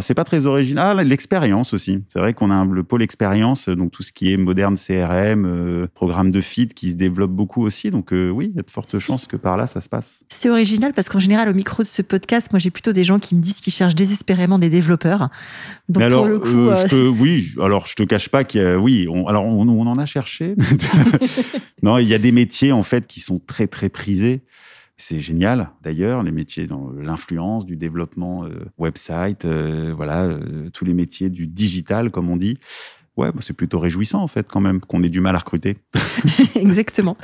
[0.00, 0.98] c'est pas très original.
[0.98, 1.98] Ah, l'expérience aussi.
[2.06, 5.86] C'est vrai qu'on a le pôle expérience, donc tout ce qui est moderne CRM, euh,
[5.94, 7.90] programme de feed qui se développe beaucoup aussi.
[7.90, 10.24] Donc euh, oui, il y a de fortes chances que par là, ça se passe.
[10.30, 13.18] C'est original parce qu'en général, au micro de ce podcast, moi, j'ai plutôt des gens
[13.18, 15.28] qui me disent qu'ils cherchent désespérément des développeurs.
[15.88, 19.26] Donc alors, pour le coup, euh, oui, alors je te cache pas a, oui, on,
[19.26, 20.54] alors on, on en a cherché.
[21.82, 24.42] non, il y a des métiers en fait qui sont très très prisés.
[24.96, 30.84] C'est génial, d'ailleurs, les métiers dans l'influence, du développement euh, website, euh, voilà, euh, tous
[30.84, 32.58] les métiers du digital, comme on dit.
[33.16, 35.78] Ouais, bah, c'est plutôt réjouissant, en fait, quand même, qu'on ait du mal à recruter.
[36.54, 37.16] Exactement.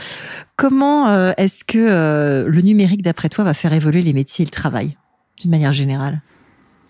[0.56, 4.96] Comment est-ce que le numérique, d'après toi, va faire évoluer les métiers et le travail,
[5.40, 6.20] d'une manière générale?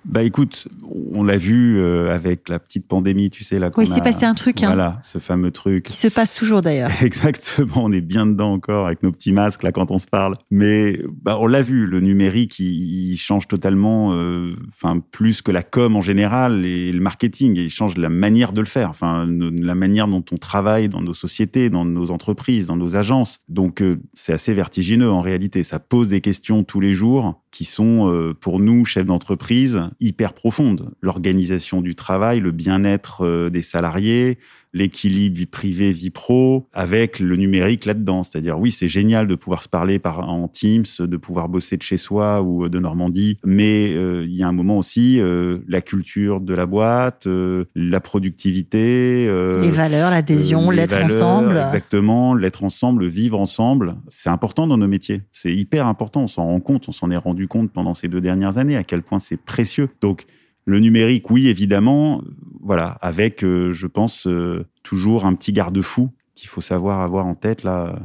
[0.08, 0.68] Bah écoute,
[1.12, 3.70] on l'a vu euh, avec la petite pandémie, tu sais là.
[3.76, 4.62] Oui, c'est passé un truc.
[4.62, 4.68] Hein.
[4.68, 5.84] Voilà, ce fameux truc.
[5.84, 6.90] Qui se passe toujours d'ailleurs.
[7.02, 10.36] Exactement, on est bien dedans encore avec nos petits masques là quand on se parle.
[10.50, 15.62] Mais bah, on l'a vu, le numérique, il, change totalement, euh, enfin plus que la
[15.62, 17.56] com en général et le marketing.
[17.56, 21.14] Il change la manière de le faire, enfin la manière dont on travaille dans nos
[21.14, 23.40] sociétés, dans nos entreprises, dans nos agences.
[23.50, 25.62] Donc euh, c'est assez vertigineux en réalité.
[25.62, 30.32] Ça pose des questions tous les jours qui sont euh, pour nous, chefs d'entreprise, hyper
[30.32, 30.90] profondes.
[31.00, 34.38] L'organisation du travail, le bien-être euh, des salariés,
[34.78, 38.22] l'équilibre vie privée, vie pro, avec le numérique là-dedans.
[38.22, 41.82] C'est-à-dire, oui, c'est génial de pouvoir se parler par, en Teams, de pouvoir bosser de
[41.82, 45.80] chez soi ou de Normandie, mais euh, il y a un moment aussi, euh, la
[45.80, 49.26] culture de la boîte, euh, la productivité.
[49.26, 51.58] les valeurs, l'adhésion, l'être ensemble.
[51.64, 53.96] Exactement, l'être ensemble, vivre ensemble.
[54.06, 55.22] C'est important dans nos métiers.
[55.30, 56.22] C'est hyper important.
[56.22, 58.84] On s'en rend compte, on s'en est rendu compte pendant ces deux dernières années à
[58.84, 59.88] quel point c'est précieux.
[60.00, 60.26] Donc,
[60.68, 62.22] le numérique, oui, évidemment,
[62.60, 67.34] voilà, avec, euh, je pense, euh, toujours un petit garde-fou qu'il faut savoir avoir en
[67.34, 67.98] tête là,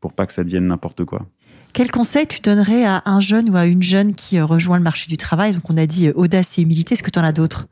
[0.00, 1.26] pour pas que ça devienne n'importe quoi.
[1.74, 4.82] Quel conseil tu donnerais à un jeune ou à une jeune qui euh, rejoint le
[4.82, 5.52] marché du travail?
[5.52, 6.94] Donc on a dit audace et humilité.
[6.94, 7.66] Est-ce que tu en as d'autres?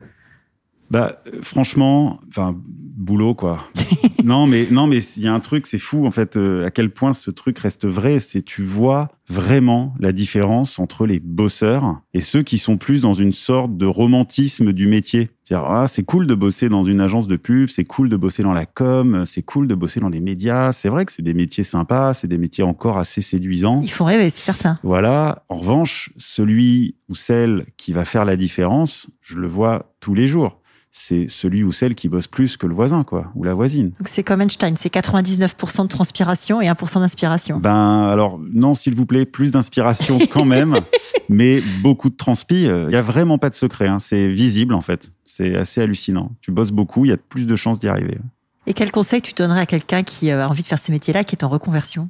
[0.90, 3.66] Bah franchement, enfin boulot quoi.
[4.24, 6.90] non mais non mais il y a un truc, c'est fou en fait à quel
[6.90, 8.18] point ce truc reste vrai.
[8.20, 13.14] C'est tu vois vraiment la différence entre les bosseurs et ceux qui sont plus dans
[13.14, 15.30] une sorte de romantisme du métier.
[15.44, 18.42] C'est-à-dire, ah, c'est cool de bosser dans une agence de pub, c'est cool de bosser
[18.44, 20.72] dans la com, c'est cool de bosser dans les médias.
[20.72, 23.80] C'est vrai que c'est des métiers sympas, c'est des métiers encore assez séduisants.
[23.82, 24.78] Il faut rêver, c'est certain.
[24.84, 25.44] Voilà.
[25.48, 30.28] En revanche, celui ou celle qui va faire la différence, je le vois tous les
[30.28, 30.59] jours.
[30.92, 33.90] C'est celui ou celle qui bosse plus que le voisin, quoi, ou la voisine.
[33.90, 37.58] Donc c'est comme Einstein, c'est 99% de transpiration et 1% d'inspiration.
[37.58, 40.80] Ben alors non, s'il vous plaît, plus d'inspiration quand même,
[41.28, 42.62] mais beaucoup de transpi.
[42.62, 43.98] Il n'y a vraiment pas de secret, hein.
[43.98, 45.12] c'est visible en fait.
[45.24, 46.32] C'est assez hallucinant.
[46.40, 48.18] Tu bosses beaucoup, il y a plus de chances d'y arriver.
[48.66, 51.34] Et quel conseil tu donnerais à quelqu'un qui a envie de faire ces métiers-là, qui
[51.34, 52.08] est en reconversion?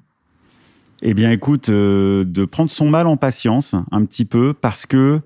[1.02, 5.20] Eh bien, écoute, euh, de prendre son mal en patience un petit peu, parce que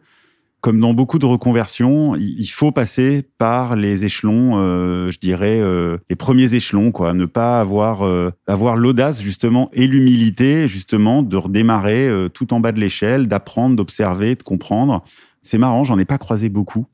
[0.64, 5.98] comme dans beaucoup de reconversions, il faut passer par les échelons, euh, je dirais, euh,
[6.08, 7.12] les premiers échelons, quoi.
[7.12, 8.02] Ne pas avoir
[8.46, 14.36] avoir l'audace justement et l'humilité justement de redémarrer tout en bas de l'échelle, d'apprendre, d'observer,
[14.36, 15.04] de comprendre.
[15.42, 16.86] C'est marrant, j'en ai pas croisé beaucoup.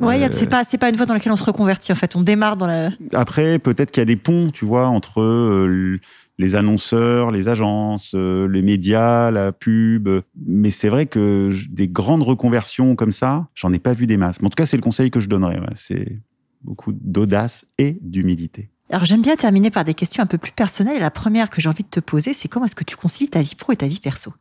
[0.00, 2.16] Ouais, euh, c'est pas c'est pas une voie dans laquelle on se reconvertit en fait.
[2.16, 2.90] On démarre dans la.
[3.12, 5.98] Après, peut-être qu'il y a des ponts, tu vois, entre euh,
[6.38, 10.08] les annonceurs, les agences, euh, les médias, la pub.
[10.46, 14.40] Mais c'est vrai que des grandes reconversions comme ça, j'en ai pas vu des masses.
[14.40, 15.60] Mais en tout cas, c'est le conseil que je donnerais.
[15.74, 16.18] C'est
[16.62, 18.70] beaucoup d'audace et d'humilité.
[18.90, 20.96] Alors j'aime bien terminer par des questions un peu plus personnelles.
[20.96, 23.30] Et la première que j'ai envie de te poser, c'est comment est-ce que tu concilies
[23.30, 24.32] ta vie pro et ta vie perso?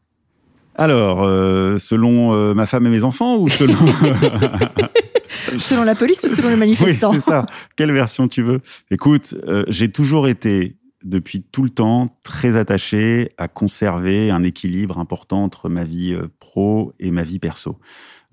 [0.79, 1.25] Alors,
[1.79, 3.73] selon ma femme et mes enfants ou selon
[5.59, 7.45] selon la police ou selon les manifestants Oui, c'est ça.
[7.75, 8.61] Quelle version tu veux?
[8.91, 14.97] Écoute, euh, j'ai toujours été depuis tout le temps très attaché à conserver un équilibre
[14.99, 17.79] important entre ma vie euh, pro et ma vie perso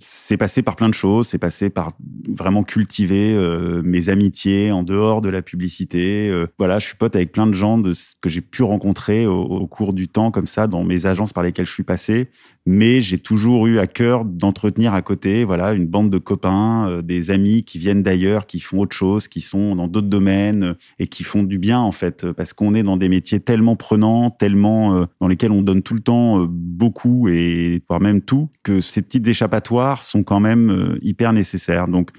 [0.07, 1.29] c'est passé par plein de choses.
[1.29, 1.93] C'est passé par
[2.29, 6.29] vraiment cultiver euh, mes amitiés en dehors de la publicité.
[6.29, 7.83] Euh, voilà, je suis pote avec plein de gens
[8.21, 11.67] que j'ai pu rencontrer au, cours du temps, comme ça, dans mes agences par lesquelles
[11.67, 12.29] je suis passé.
[12.67, 17.03] Mais j'ai toujours eu à cœur d'entretenir à côté, voilà, une bande de copains, euh,
[17.03, 21.07] des amis qui viennent d'ailleurs, qui font autre chose, qui sont dans d'autres domaines et
[21.07, 25.07] qui font du bien en fait, parce qu'on est dans des métiers tellement prenants, tellement
[25.21, 29.27] dans lesquels on donne tout le temps beaucoup et voire même tout, que ces petites
[29.27, 31.89] échappatoires sont quand même euh, hyper nécessaires.
[31.89, 32.11] Donc,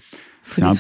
[0.48, 0.74] c'est un,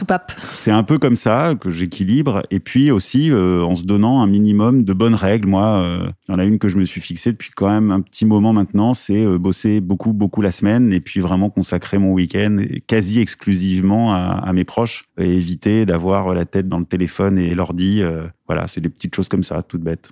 [0.53, 2.43] c'est un, peu comme ça que j'équilibre.
[2.51, 5.47] Et puis aussi euh, en se donnant un minimum de bonnes règles.
[5.47, 7.89] Moi, euh, il y en a une que je me suis fixée depuis quand même
[7.89, 12.13] un petit moment maintenant, c'est bosser beaucoup, beaucoup la semaine et puis vraiment consacrer mon
[12.13, 17.39] week-end quasi exclusivement à, à, mes proches et éviter d'avoir la tête dans le téléphone
[17.39, 18.03] et l'ordi.
[18.45, 20.11] voilà, c'est des petites choses comme ça, toutes bêtes.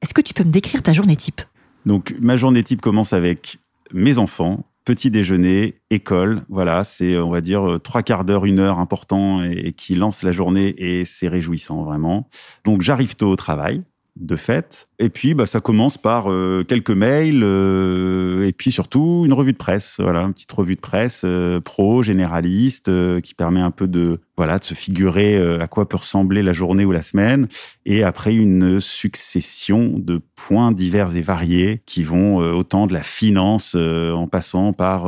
[0.00, 1.40] Est-ce que tu peux me décrire ta journée type?
[1.86, 3.58] Donc, ma journée type commence avec
[3.92, 6.42] mes enfants petit déjeuner, école.
[6.48, 10.22] Voilà, c'est, on va dire, euh, trois quarts d'heure, une heure important et, qui lance
[10.22, 12.30] la journée et c'est réjouissant, vraiment.
[12.64, 13.82] Donc, j'arrive tôt au travail,
[14.14, 14.88] de fait.
[14.98, 19.52] Et puis, bah, ça commence par euh, quelques mails euh, et puis surtout une revue
[19.52, 19.96] de presse.
[19.98, 21.24] Voilà, une petite revue de presse
[21.64, 25.96] pro, généraliste, qui permet un peu de voilà, de se figurer euh, à quoi peut
[25.96, 27.48] ressembler la journée ou la semaine,
[27.86, 33.02] et après une succession de points divers et variés qui vont euh, autant de la
[33.02, 35.06] finance euh, en passant par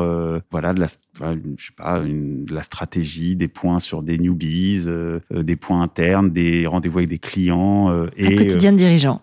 [0.50, 0.86] voilà de la
[1.18, 4.86] je sais pas une, de la stratégie, des points sur des newbies,
[5.30, 9.20] des points internes, des rendez-vous avec des clients et un quotidien de dirigeant.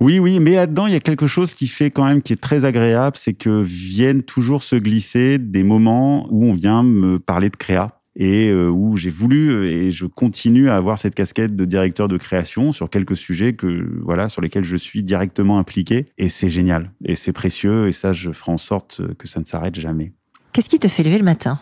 [0.00, 2.40] Oui, oui, mais là-dedans, il y a quelque chose qui fait quand même qui est
[2.40, 7.50] très agréable, c'est que viennent toujours se glisser des moments où on vient me parler
[7.50, 11.54] de créa et euh, où j'ai voulu euh, et je continue à avoir cette casquette
[11.54, 16.06] de directeur de création sur quelques sujets que voilà sur lesquels je suis directement impliqué
[16.18, 19.44] et c'est génial et c'est précieux et ça je ferai en sorte que ça ne
[19.44, 20.12] s'arrête jamais.
[20.52, 21.60] Qu'est-ce qui te fait lever le matin?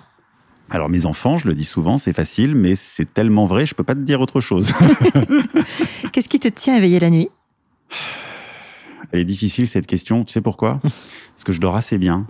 [0.70, 3.84] Alors mes enfants, je le dis souvent, c'est facile, mais c'est tellement vrai, je peux
[3.84, 4.72] pas te dire autre chose.
[6.12, 7.28] Qu'est-ce qui te tient à veiller la nuit?
[9.12, 10.80] Elle est difficile cette question, tu sais pourquoi?
[10.82, 12.26] Parce que je dors assez bien.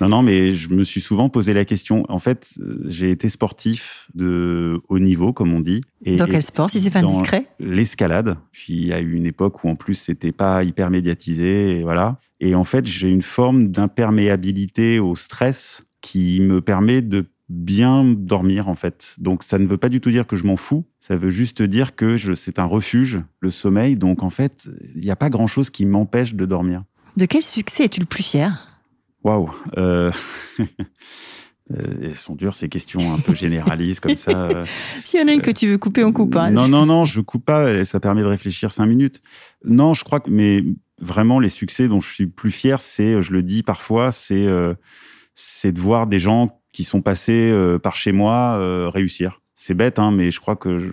[0.00, 2.04] Non, non, mais je me suis souvent posé la question.
[2.08, 2.54] En fait,
[2.86, 5.82] j'ai été sportif de haut niveau, comme on dit.
[6.04, 7.46] Et, dans quel sport, si c'est pas indiscret?
[7.58, 8.36] L'escalade.
[8.50, 11.82] Puis il y a eu une époque où en plus c'était pas hyper médiatisé, et
[11.82, 12.18] voilà.
[12.40, 18.68] Et en fait, j'ai une forme d'imperméabilité au stress qui me permet de bien dormir
[18.68, 19.16] en fait.
[19.18, 21.62] Donc ça ne veut pas du tout dire que je m'en fous, ça veut juste
[21.62, 23.96] dire que c'est un refuge, le sommeil.
[23.96, 26.84] Donc en fait, il n'y a pas grand-chose qui m'empêche de dormir.
[27.16, 28.80] De quel succès es-tu le plus fier?
[29.24, 30.12] Waouh euh,
[30.60, 30.64] euh...
[32.02, 34.30] Elles sont dures ces questions un peu généralistes comme ça.
[34.30, 34.64] Euh.
[35.04, 36.36] S'il y en a une que tu veux couper, on coupe.
[36.36, 36.52] Hein.
[36.52, 37.84] Non, non, non, je coupe pas.
[37.84, 39.22] Ça permet de réfléchir cinq minutes.
[39.64, 40.64] Non, je crois que, mais
[41.00, 44.74] vraiment, les succès dont je suis plus fier, c'est, je le dis parfois, c'est, euh,
[45.34, 49.40] c'est de voir des gens qui sont passés par chez moi réussir.
[49.54, 50.90] C'est bête, hein, mais je crois que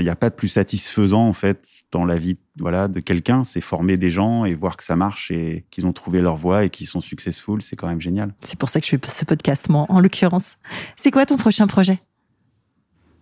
[0.00, 3.44] il n'y a pas de plus satisfaisant en fait dans la vie voilà de quelqu'un,
[3.44, 6.64] c'est former des gens et voir que ça marche et qu'ils ont trouvé leur voie
[6.64, 8.34] et qu'ils sont successful, c'est quand même génial.
[8.40, 10.56] C'est pour ça que je fais ce podcast, moi, en l'occurrence.
[10.96, 12.00] C'est quoi ton prochain projet?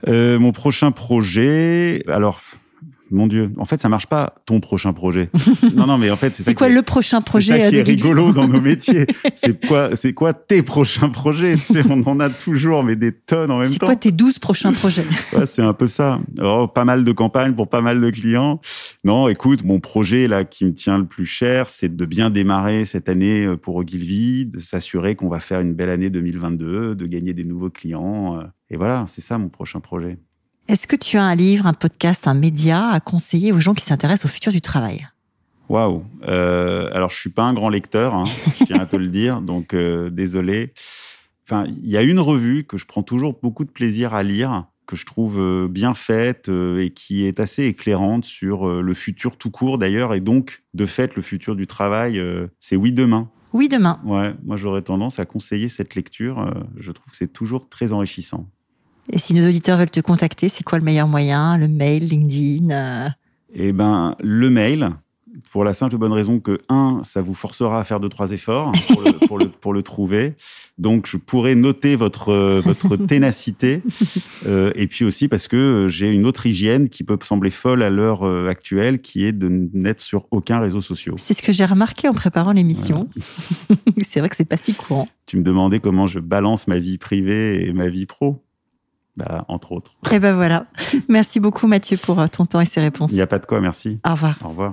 [0.09, 2.41] Euh, Mon prochain projet, alors
[3.13, 3.53] mon Dieu.
[3.59, 5.31] En fait, ça marche pas ton prochain projet.
[5.77, 7.77] non, non, mais en fait, c'est C'est quoi qui le prochain projet C'est ça qui
[7.77, 9.07] est rigolo dans nos métiers.
[9.35, 11.53] C'est quoi, c'est quoi tes prochains projets?
[11.55, 13.87] Tu sais, on en a toujours, mais des tonnes en même C'est temps.
[13.87, 15.05] quoi tes 12 prochains projets?
[15.33, 16.21] Ouais, c'est un peu ça.
[16.39, 18.61] Alors, pas mal de campagnes pour pas mal de clients.
[19.05, 22.85] Non, écoute, mon projet là qui me tient le plus cher, c'est de bien démarrer
[22.85, 27.07] cette année euh, pour Ogilvy, de s'assurer qu'on va faire une belle année 2022, de
[27.07, 28.39] gagner des nouveaux clients.
[28.39, 30.19] euh, Et voilà, c'est ça mon prochain projet.
[30.69, 33.85] Est-ce que tu as un livre, un podcast, un média à conseiller aux gens qui
[33.85, 35.09] s'intéressent au futur du travail?
[35.69, 36.05] Waouh.
[36.29, 38.25] Euh, alors, je suis pas un grand lecteur, hein,
[38.59, 40.73] je tiens à te le dire, donc euh, désolé.
[41.45, 44.67] Enfin, il y a une revue que je prends toujours beaucoup de plaisir à lire,
[44.87, 49.51] que je trouve euh, bien faite et qui est assez éclairante sur le futur tout
[49.51, 52.23] court d'ailleurs, et donc de fait le futur du travail.
[52.61, 53.31] c'est Oui demain.
[53.53, 54.01] Oui, demain.
[54.05, 56.55] Ouais, moi j'aurais tendance à conseiller cette lecture.
[56.77, 58.49] je trouve que c'est toujours très enrichissant.
[59.11, 62.71] Et si nos auditeurs veulent te contacter, c'est quoi le meilleur moyen Le mail, LinkedIn
[62.71, 63.09] euh,
[63.53, 64.91] Eh ben, le mail,
[65.51, 68.31] pour la simple et bonne raison que, un, ça vous forcera à faire deux, trois
[68.31, 70.35] efforts pour le, pour le, pour le trouver.
[70.79, 73.83] Donc, je pourrais noter votre, euh, votre ténacité.
[74.47, 77.91] Euh, et puis aussi parce que j'ai une autre hygiène qui peut sembler folle à
[77.91, 81.17] l'heure actuelle, qui est de n'être sur aucun réseau social.
[81.19, 83.09] C'est ce que j'ai remarqué en préparant l'émission.
[84.03, 85.07] c'est vrai que c'est pas si courant.
[85.27, 88.45] Tu me demandais comment je balance ma vie privée et ma vie pro.
[89.17, 89.93] Bah, entre autres.
[90.11, 90.67] Et ben voilà.
[91.09, 93.13] Merci beaucoup Mathieu pour euh, ton temps et ces réponses.
[93.13, 93.99] Il n'y a pas de quoi, merci.
[94.07, 94.37] Au revoir.
[94.43, 94.73] Au revoir.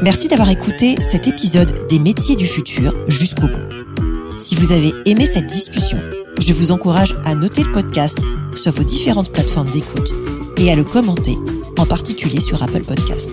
[0.00, 4.38] Merci d'avoir écouté cet épisode des métiers du futur jusqu'au bout.
[4.38, 5.98] Si vous avez aimé cette discussion,
[6.38, 8.20] je vous encourage à noter le podcast
[8.54, 10.12] sur vos différentes plateformes d'écoute
[10.56, 11.36] et à le commenter,
[11.78, 13.32] en particulier sur Apple Podcast.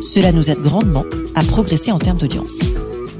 [0.00, 1.04] Cela nous aide grandement
[1.36, 2.58] à progresser en termes d'audience.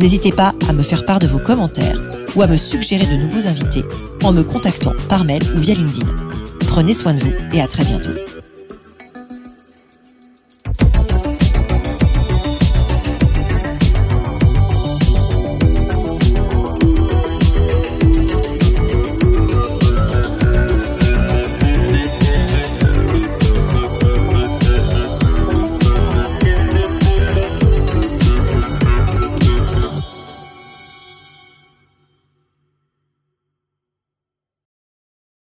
[0.01, 2.01] N'hésitez pas à me faire part de vos commentaires
[2.37, 3.85] ou à me suggérer de nouveaux invités
[4.25, 6.07] en me contactant par mail ou via LinkedIn.
[6.61, 8.32] Prenez soin de vous et à très bientôt.